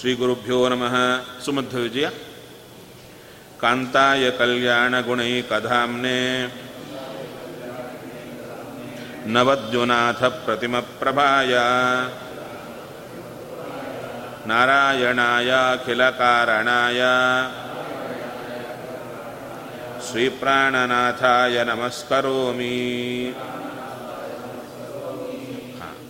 [0.00, 0.94] ಶ್ರೀಗುರುಭ್ಯೋ ನಮಃ.
[1.44, 2.08] ಸುಮಧ್ವ ವಿಜಯ.
[3.60, 6.46] ಕಾಂತಾಯ ಕಲ್ಯಾಣಗುಣೈಕಧಾಮ್ನೆ
[9.26, 11.58] ನವದ್ಯುನಾಥ ಪ್ರತಿಮಪ್ರಭಾಯ
[14.46, 17.02] ನಾರಾಯಣಾಯಾಖಿಲಕಾರಣಾಯ.
[20.10, 23.34] ಶ್ರೀಪ್ರಾಣನಾಥಾಯ ನಮಸ್ಕರೋಮಿ.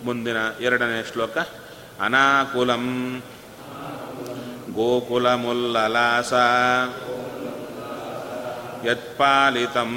[0.05, 1.39] ಮುಂದಿನ ಎರಡನೇ ಶ್ಲೋಕ.
[2.01, 3.23] ಅನಾಕುಲಂ
[4.79, 6.33] ಗೋಕುಲಮುಲ್ಲಲಾಸ
[8.87, 9.95] ಯತ್ಪಾಲಿತಂ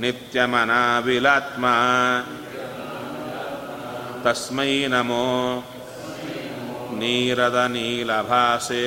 [0.00, 1.64] ನಿತ್ಯಮನಾವಿಲಾತ್ಮ
[4.24, 5.26] ತಸ್ಮೈ ನಮೋ
[6.98, 8.86] ನೀರದ ನೀಲಭಾಸೆ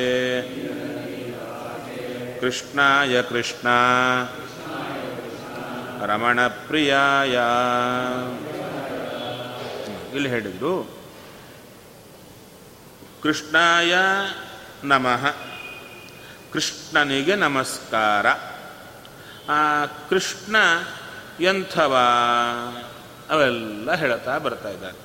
[2.39, 3.67] ಕೃಷ್ಣಾಯ ಕೃಷ್ಣ
[6.05, 7.35] ರಮಣಪ್ರಿಯಾಯ
[10.15, 11.00] ಇಲ್ಲಿ ಹೇಳಿದ್ರು.
[13.23, 13.95] ಕೃಷ್ಣಾಯ
[14.83, 15.35] ನಮಃ.
[16.53, 18.27] ಕೃಷ್ಣನಿಗೆ ನಮಸ್ಕಾರ.
[19.51, 20.55] ಆ ಕೃಷ್ಣ
[21.39, 21.97] ಎಂಥವ?
[23.29, 24.97] ಅವೆಲ್ಲ ಹೇಳ್ತಾ ಬರ್ತಾ ಇದ್ದಾರೆ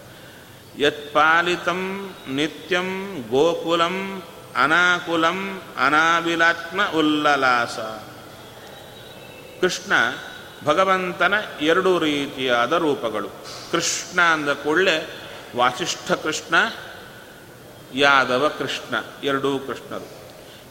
[0.82, 4.22] ಯತ್ಪಾಲಿತಂ ನಿತ್ಯಂ ಗೋಕುಲಂ
[4.56, 7.78] ಅನಾಕುಲಂ ಅನಾವಿಲಾತ್ಮ ಉಲ್ಲಲಾಸ.
[9.60, 9.92] ಕೃಷ್ಣ
[10.64, 13.28] ಭಗವಂತನ ಎರಡು ರೀತಿಯಾದ ರೂಪಗಳು.
[13.70, 15.20] ಕೃಷ್ಣ ಅಂದ ಕೂಡಲೇ
[15.56, 16.54] ವಾಸಿಷ್ಠ ಕೃಷ್ಣ
[17.96, 18.94] ಯಾದವ ಕೃಷ್ಣ,
[19.24, 20.26] ಎರಡೂ ಕೃಷ್ಣರು.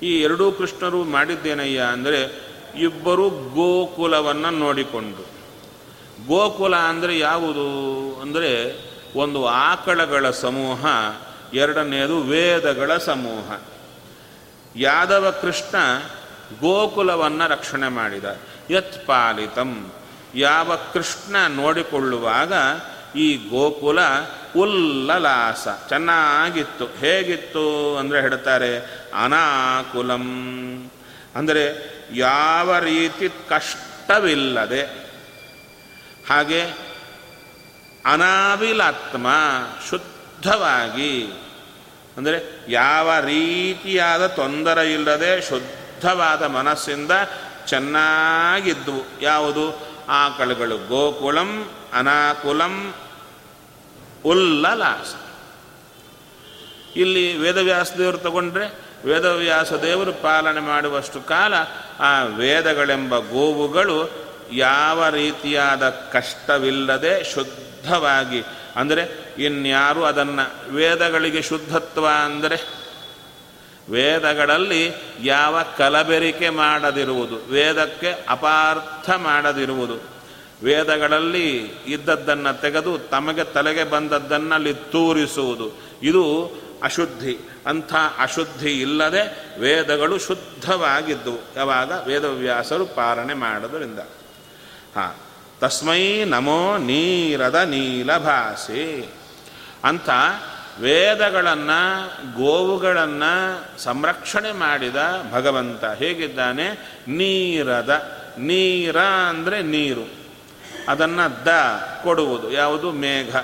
[0.05, 2.45] ಈ ಎರಡೂ ಕೃಷ್ಣರು ಮಾಡಿದ್ದೇನಯ್ಯ ಅಂದರೆ
[2.79, 5.35] ಇಬ್ಬರು ಗೋಕುಲವನ್ನು ನೋಡಿಕೊಂಡು.
[6.27, 7.67] ಗೋಕುಲ ಅಂದರೆ ಯಾವುದು?
[8.21, 8.79] ಅಂದರೆ
[9.15, 10.85] ಒಂದು ಆಕಳಗಳ ಸಮೂಹ
[11.53, 13.59] ಎರಡನೆಯದು ವೇದಗಳ ಸಮೂಹ.
[14.75, 15.75] ಯಾದವ ಕೃಷ್ಣ
[16.61, 18.25] ಗೋಕುಲವನ್ನು ರಕ್ಷಣೆ ಮಾಡಿದ.
[18.71, 19.91] ಯತ್ಪಾಲಿತಂ
[20.35, 22.53] ಯಾವ ಕೃಷ್ಣ ನೋಡಿಕೊಳ್ಳುವಾಗ
[23.17, 23.99] ಈ ಗೋಕುಲ
[24.55, 25.67] ಉಲ್ಲಲಾಸ.
[25.89, 26.85] ಚೆನ್ನಾಗಿತ್ತು.
[26.99, 27.65] ಹೇಗಿತ್ತು
[27.97, 28.71] ಅಂದರೆ ಹೇಳ್ತಾರೆ,
[29.23, 30.27] ಅನಾಕುಲಂ.
[31.35, 31.63] ಅಂದರೆ
[32.11, 34.81] ಯಾವ ರೀತಿ ಕಷ್ಟವಿಲ್ಲದೆ,
[36.29, 36.61] ಹಾಗೆ
[38.05, 39.27] ಅನಾವಿಲಾತ್ಮ
[39.89, 41.13] ಶುದ್ಧವಾಗಿ,
[42.17, 42.37] ಅಂದರೆ
[42.71, 47.11] ಯಾವ ರೀತಿಯಾದ ತೊಂದರೆ ಇಲ್ಲದೆ ಶುದ್ಧವಾದ ಮನಸ್ಸಿಂದ
[47.67, 49.65] ಚೆನ್ನಾಗಿದ್ದವು ಯಾವುದು?
[50.09, 51.51] ಆಕಳುಗಳು ಗೋಕುಲಂ,
[51.93, 52.75] ಅನಾಕುಲಂ
[54.25, 55.13] ಉಲ್ಲಲಾಸ.
[56.95, 58.67] ಇಲ್ಲಿ ವೇದವ್ಯಾಸ ದೇವರು ತಗೊಂಡ್ರೆ
[59.05, 61.53] ವೇದವ್ಯಾಸ ದೇವರು ಪಾಲನೆ ಮಾಡುವಷ್ಟು ಕಾಲ
[61.99, 64.11] ಆ ವೇದಗಳೆಂಬ ಗೋವುಗಳು
[64.51, 68.43] ಯಾವ ರೀತಿಯಾದ ಕಷ್ಟವಿಲ್ಲದೆ ಶುದ್ಧವಾಗಿ,
[68.75, 69.03] ಅಂದರೆ
[69.37, 72.57] ಇನ್ಯಾರು ಅದನ್ನು ವೇದಗಳಿಗೆ ಶುದ್ಧತ್ವ ಅಂದರೆ?
[73.89, 74.93] ವೇದಗಳಲ್ಲಿ
[75.23, 80.14] ಯಾವ ಕಲಬೆರಿಕೆ ಮಾಡದಿರುವುದು, ವೇದಕ್ಕೆ ಅಪಾರ್ಥ ಮಾಡದಿರುವುದು.
[80.63, 81.57] ವೇದಗಳಲ್ಲಿ
[81.87, 85.71] ಇದ್ದದ್ದನ್ನು ತೆಗೆದು ತಮಗೆ ತಲೆಗೆ ಬಂದದ್ದನ್ನಲ್ಲಿ ತೂರಿಸುವುದು.
[86.03, 86.51] ಇದು
[86.83, 87.37] ಅಶುದ್ಧಿ.
[87.67, 91.91] ಅಂಥ ಅಶುದ್ಧಿ ಇಲ್ಲದೆ ವೇದಗಳು ಶುದ್ಧವಾಗಿದ್ದವು ಯಾವಾಗ?
[92.07, 93.99] ವೇದವ್ಯಾಸರು ಪಾಲನೆ ಮಾಡೋದರಿಂದ
[94.95, 95.15] ಹಾಂ.
[95.59, 99.09] ತಸ್ಮೈ ನಮೋ ನೀರದ ನೀಲಭಾಸೆ.
[99.83, 100.09] ಅಂತ
[100.79, 102.07] ವೇದಗಳನ್ನು,
[102.37, 104.95] ಗೋವುಗಳನ್ನು ಸಂರಕ್ಷಣೆ ಮಾಡಿದ
[105.31, 106.69] ಭಗವಂತ ಹೇಗಿದ್ದಾನೆ?
[107.07, 108.21] ನೀರದ.
[108.37, 110.24] ನೀರ ಅಂದರೆ ನೀರು.
[110.89, 111.49] ಅದನ್ನು ದ
[112.03, 112.51] ಕೊಡುವುದು.
[112.51, 112.91] ಯಾವುದು?
[112.91, 113.35] ಮೇಘ.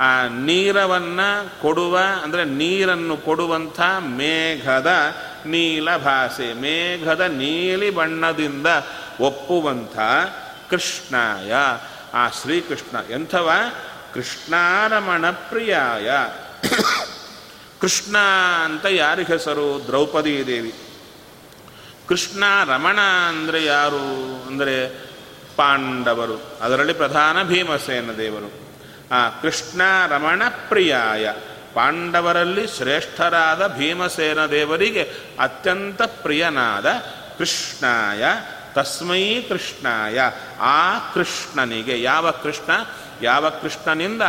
[0.00, 4.92] ಆ ನೀರವನ್ನು ಕೊಡುವ, ಅಂದರೆ ನೀರನ್ನು ಕೊಡುವಂಥ ಮೇಘದ
[5.46, 8.66] ನೀಲಭಾಸೆ ಮೇಘದ ನೀಲಿ ಬಣ್ಣದಿಂದ
[9.20, 9.98] ಒಪ್ಪುವಂಥ
[10.70, 11.52] ಕೃಷ್ಣಾಯ.
[12.14, 13.12] ಆ ಶ್ರೀಕೃಷ್ಣ.
[13.12, 13.50] ಎಂಥವ?
[14.14, 16.10] ಕೃಷ್ಣಾರಮಣ ಪ್ರಿಯಾಯ.
[17.80, 18.16] ಕೃಷ್ಣ
[18.64, 19.86] ಅಂತ ಯಾರಿಗೆ ಹೆಸರು?
[19.86, 20.74] ದ್ರೌಪದಿ ದೇವಿ.
[22.08, 22.98] ಕೃಷ್ಣ ರಮಣ
[23.28, 24.46] ಅಂದರೆ ಯಾರು?
[24.46, 25.11] ಅಂದರೆ
[25.56, 26.42] ಪಾಂಡವರು.
[26.60, 28.52] ಅದರಲ್ಲಿ ಪ್ರಧಾನ ಭೀಮಸೇನ ದೇವರು.
[29.14, 31.32] ಆ ಕೃಷ್ಣ ರಮಣ ಪ್ರಿಯಾಯ.
[31.74, 36.86] ಪಾಂಡವರಲ್ಲಿ ಶ್ರೇಷ್ಠರಾದ ಭೀಮಸೇನ ದೇವರಿಗೆ ಅತ್ಯಂತ ಪ್ರಿಯನಾದ
[37.38, 38.24] ಕೃಷ್ಣಾಯ.
[38.74, 40.20] ತಸ್ಮೈ ಕೃಷ್ಣಾಯ.
[40.60, 42.72] ಆ ಕೃಷ್ಣನಿಗೆ ಯಾವ ಕೃಷ್ಣ?
[43.22, 44.22] ಯಾವ ಕೃಷ್ಣನಿಂದ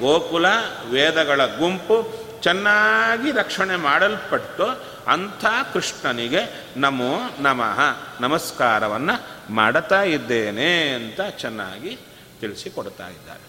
[0.00, 0.46] ಗೋಕುಲ,
[0.90, 4.64] ವೇದಗಳ ಗುಂಪು ಚೆನ್ನಾಗಿ ರಕ್ಷಣೆ ಮಾಡಲ್ಪಟ್ಟು
[5.12, 7.80] ಅಂಥ ಕೃಷ್ಣನಿಗೆ ನಮೋ ನಮಃ.
[8.20, 11.98] ನಮಸ್ಕಾರವನ್ನು ಮಾಡುತ್ತಾ ಇದ್ದೇನೆ ಅಂತ ಚೆನ್ನಾಗಿ
[12.40, 13.48] ತಿಳಿಸಿಕೊಡ್ತಾ ಇದ್ದಾರೆ.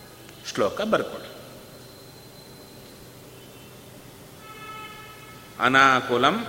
[0.54, 1.30] ಶ್ಲೋಕ ಬರ್ಕೊಡಿ.
[5.60, 6.46] ಅನಾಕುಲಂ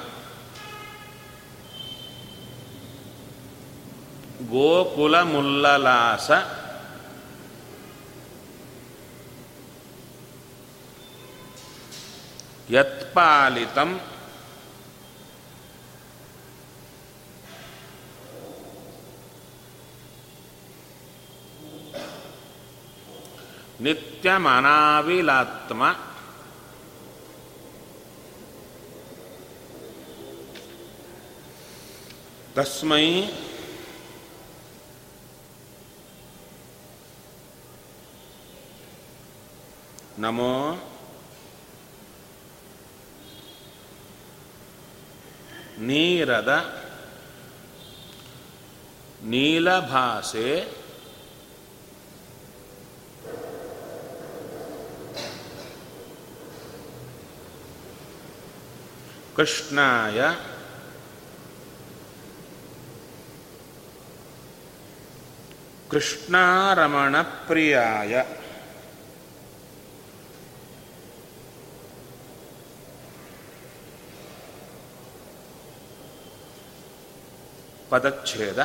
[4.48, 6.30] ಗೋಕುಲ ಮುಲ್ಲಲಾಸ
[12.70, 14.00] ಯತ್ಪಾಲಿತಂ
[23.82, 25.80] ನಿತ್ಯಮನಾವಿಲಾತ್ಮ
[32.54, 33.04] ತಸ್ಮೈ
[40.18, 40.52] ನಮೋ
[45.80, 46.50] ನೀರದ
[49.24, 50.48] ನೀಲಭಾಷೆ
[59.36, 60.22] ಕೃಷ್ಣಾಯ.
[65.90, 68.24] ಕೃಷ್ಣಾರಮಣ ಪ್ರಿಯಾಯ
[77.90, 78.58] ಪದಚ್ಛೇದ.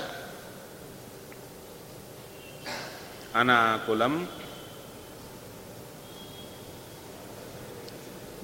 [3.36, 4.30] ಅನಾಕುಲಂ.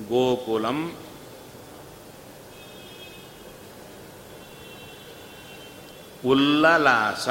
[0.07, 0.97] ಗೋಕುಲಂ.
[6.25, 7.27] ಉಲ್ಲಲಾಸ.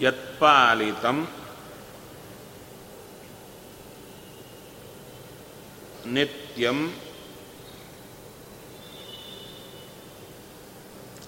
[0.00, 1.28] ಯತ್ಪಾಲಿತಂ.
[6.06, 6.94] ನಿತ್ಯಂ.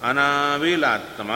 [0.03, 1.31] ಅನಾವಿಲಾತ್ಮ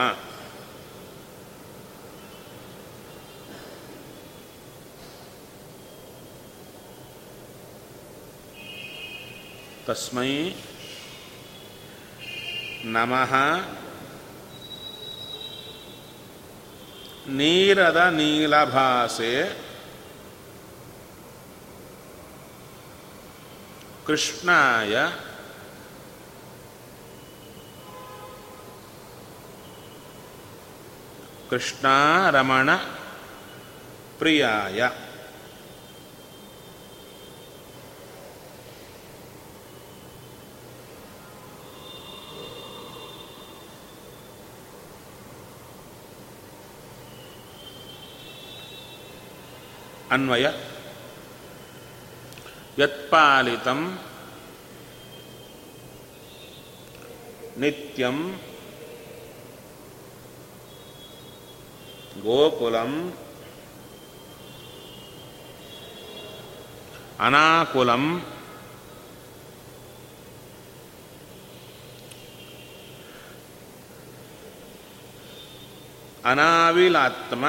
[9.90, 10.32] ತಸ್ಮೈ
[12.84, 13.32] ನಮಃ
[17.28, 19.32] ನೀರದ ನೀಲಭಾಸೆ
[24.06, 24.94] ಕೃಷ್ಣಾಯ
[31.50, 32.70] ಕೃಷ್ಣಾರಮಣ
[34.18, 34.80] ಪ್ರಿಯಾಯ
[50.10, 50.46] ಅನ್ವಯ.
[52.78, 53.80] ಯತ್ಪಾಲಿತಂ
[57.56, 58.18] ನಿತ್ಯಂ
[62.24, 62.92] ಗೋಕುಲಂ
[67.20, 68.04] ಅನಾಕುಲಂ
[76.24, 77.44] ಅನಾವಿಲಾತ್ಮ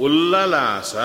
[0.00, 0.96] ಉಲ್ಲಲಾಸ.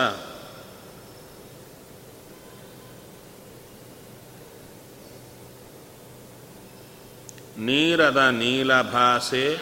[7.58, 9.58] ನೀರದ ನೀಲಭಾಸೆ.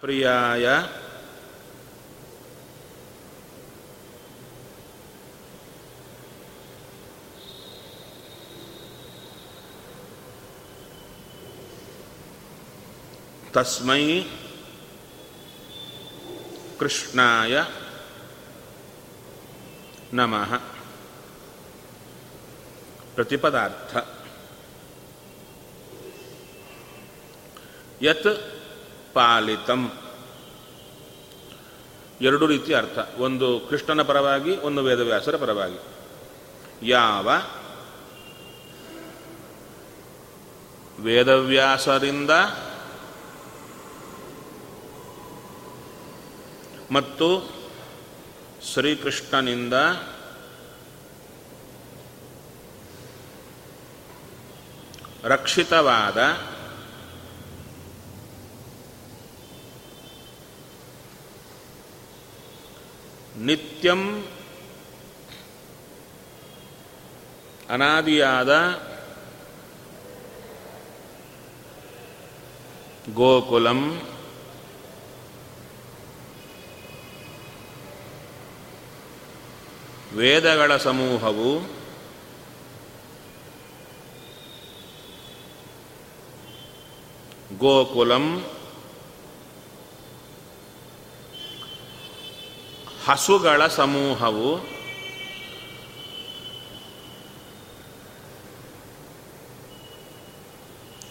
[0.00, 0.68] ಪ್ರಿಯಾಯ.
[13.52, 14.22] ತಸ್ಮೈ
[16.78, 17.64] ಕೃಷ್ಣಾಯ
[20.12, 20.56] ನಮಃ
[23.14, 23.96] ಪ್ರತಿಪದಾರ್ಥ
[28.02, 28.60] ಯತ್
[29.14, 29.92] ಪಾಲಿತಂ
[32.20, 32.98] ಎರಡು ರೀತಿಯ ಅರ್ಥ.
[33.18, 35.78] ಒಂದು ಕೃಷ್ಣನ ಪರವಾಗಿ, ಒಂದು ವೇದವ್ಯಾಸರ ಪರವಾಗಿ.
[36.82, 37.30] ಯಾವ?
[41.00, 42.30] ವೇದವ್ಯಾಸರಿಂದ
[46.90, 47.28] ಮತ್ತು
[48.70, 49.74] ಶ್ರೀಕೃಷ್ಣನಿಂದ
[55.24, 56.18] ರಕ್ಷಿತವಾದ
[63.40, 64.00] ನಿತ್ಯಂ
[67.68, 68.52] ಅನಾದಿಯಾದ
[73.14, 73.80] ಗೋಕುಲಂ
[80.16, 81.80] ವೇದಗಳ ಸಮೂಹವು
[87.58, 88.44] ಗೋಕುಲಂ,
[93.06, 94.58] ಹಸುಗಳ ಸಮೂಹವು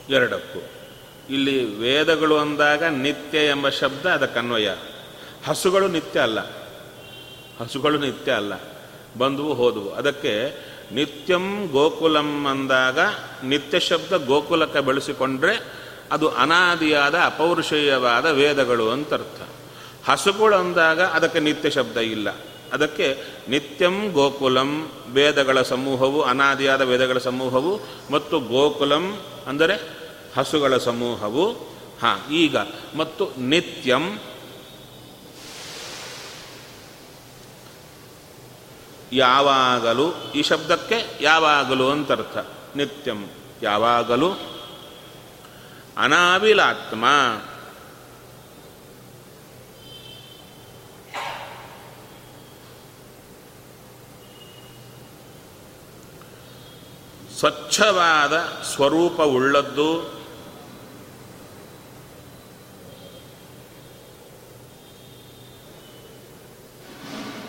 [0.10, 0.60] ಎರಡಕ್ಕೂ.
[1.29, 4.70] ಇಲ್ಲಿ ವೇದಗಳು ಅಂದಾಗ ನಿತ್ಯ ಎಂಬ ಶಬ್ದ, ಅದಕ್ಕನ್ವಯ.
[5.46, 6.39] ಹಸುಗಳು ನಿತ್ಯ ಅಲ್ಲ.
[7.60, 8.78] ಹಸುಗಳು ನಿತ್ಯ ಅಲ್ಲ.
[9.18, 9.89] ಬಂದವು, ಹೋದವು.
[9.89, 10.34] ಅದಕ್ಕೆ
[10.92, 13.00] ನಿತ್ಯಂ ಗೋಕುಲಂ ಅಂದಾಗ
[13.44, 15.80] ನಿತ್ಯ ಶಬ್ದ ಗೋಕುಲಕ್ಕೆ ಬೆಳೆಸಿಕೊಂಡ್ರೆ
[16.12, 19.42] ಅದು ಅನಾದಿಯಾದ ಅಪೌರುಷೇಯವಾದ ವೇದಗಳು ಅಂತ ಅರ್ಥ
[20.10, 22.30] ಹಸುಗಳು ಅಂದಾಗ ಅದಕ್ಕೆ ನಿತ್ಯ ಶಬ್ದ ಇಲ್ಲ.
[22.74, 23.18] ಅದಕ್ಕೆ
[23.50, 27.80] ನಿತ್ಯಂ ಗೋಕುಲಂ ವೇದಗಳ ಸಮೂಹವು, ಅನಾದಿಯಾದ ವೇದಗಳ ಸಮೂಹವು
[28.12, 29.75] ಮತ್ತು ಗೋಕುಲಂ ಅಂದರೆ
[30.38, 31.54] ಹಸುಗಳ ಸಮೂಹವು.
[32.01, 32.58] ಹಾಂ, ಈಗ
[32.96, 34.20] ಮತ್ತು ನಿತ್ಯಂ
[39.12, 42.38] ಯಾವಾಗಲೂ ಈ ಶಬ್ದಕ್ಕೆ ಯಾವಾಗಲೂ ಅಂತ ಅರ್ಥ
[42.75, 43.28] ನಿತ್ಯಂ
[43.62, 44.34] ಯಾವಾಗಲೂ
[45.98, 47.06] ಅನಾವಿಲಾತ್ಮ.
[57.39, 58.38] ಸ್ವಚ್ಛವಾದ
[58.75, 60.20] ಸ್ವರೂಪವುಳ್ಳದ್ದು.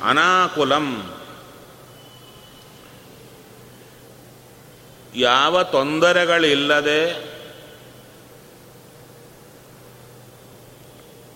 [0.04, 1.19] ಅನಾಕುಲಂ
[5.14, 7.00] ಯಾವ ತೊಂದರೆಗಳಿಲ್ಲದೆ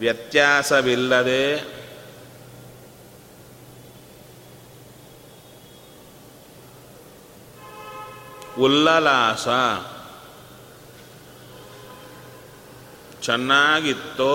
[0.00, 1.45] ವ್ಯತ್ಯಾಸವಿಲ್ಲದೆ
[8.59, 9.49] ಉಲ್ಲಲಾಸ
[13.23, 14.33] ಚೆನ್ನಾಗಿತ್ತೋ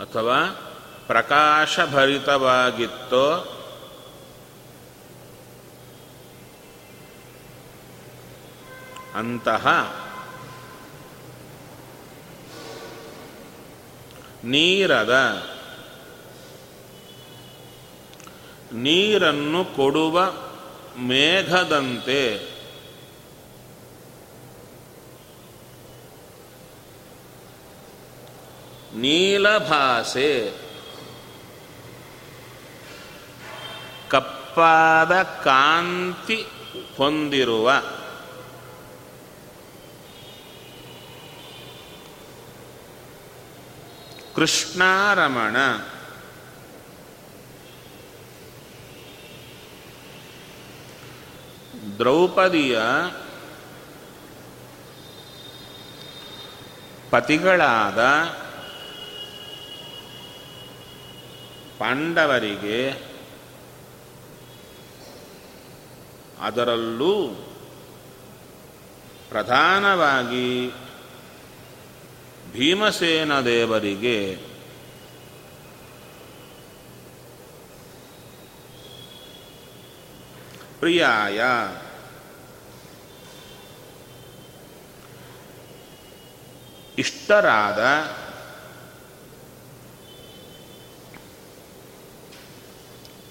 [0.00, 0.38] ಅಥವಾ
[1.08, 3.26] ಪ್ರಕಾಶಭರಿತವಾಗಿತ್ತೋ
[9.14, 9.66] ಅಂತಹ
[14.44, 15.14] ನೀರದ
[18.72, 20.16] ನೀರನ್ನು ಕೊಡುವ
[20.98, 22.22] ಮೇಘದಂತೆ
[28.94, 30.30] ನೀಲಭಾಸೆ
[34.58, 36.38] ಕಪ್ಪಾದ ಕಾಂತಿ
[36.96, 37.66] ಹೊಂದಿರುವ
[44.34, 45.56] ಕೃಷ್ಣಾರಮಣ
[51.98, 52.76] ದ್ರೌಪದಿಯ
[57.10, 58.00] ಪತಿಗಳಾದ
[61.78, 62.78] ಪಾಂಡವರಿಗೆ
[66.40, 67.26] ಅದರಲ್ಲೂ
[69.28, 70.72] ಪ್ರಧಾನವಾಗಿ
[72.52, 74.48] ಭೀಮಸೇನ ದೇವರಿಗೆ
[80.78, 81.40] ಪ್ರಿಯಾಯ.
[86.98, 87.80] ಇಷ್ಟರಾದ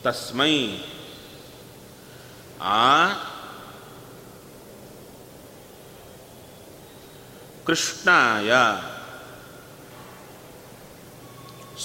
[0.04, 0.82] ತಸ್ಮೈ
[2.62, 3.08] ಆ?
[7.66, 8.52] ಕೃಷ್ಣಾಯ.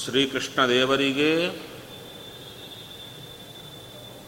[0.04, 1.48] ಶ್ರೀಕೃಷ್ಣ ದೇವರಿಗೆ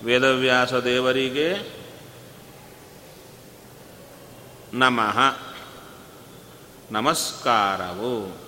[0.05, 1.75] ವೇದವ್ಯಾಸ ದೇವರಿಗೆ
[4.73, 5.19] ನಮಃ.
[6.91, 8.45] ನಮಸ್ಕಾರವು.